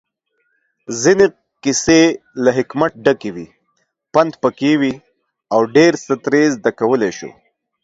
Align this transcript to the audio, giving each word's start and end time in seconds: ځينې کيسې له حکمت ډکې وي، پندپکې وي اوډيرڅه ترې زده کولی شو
ځينې 1.01 1.25
کيسې 1.63 2.01
له 2.43 2.51
حکمت 2.57 2.91
ډکې 3.05 3.31
وي، 3.35 3.47
پندپکې 4.13 4.73
وي 4.79 4.93
اوډيرڅه 5.55 6.13
ترې 6.23 6.43
زده 6.55 6.71
کولی 6.79 7.11
شو 7.17 7.29